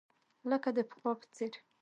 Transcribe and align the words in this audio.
لکه 0.49 0.69
د 0.77 0.79
پخوا 0.89 1.11
په 1.19 1.27
څېر. 1.35 1.53